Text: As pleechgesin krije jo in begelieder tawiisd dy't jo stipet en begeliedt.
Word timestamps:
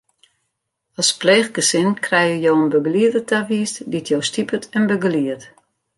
As 1.01 1.09
pleechgesin 1.19 1.89
krije 2.05 2.37
jo 2.45 2.51
in 2.61 2.67
begelieder 2.73 3.23
tawiisd 3.31 3.75
dy't 3.91 4.09
jo 4.11 4.19
stipet 4.29 4.63
en 4.77 4.83
begeliedt. 4.91 5.43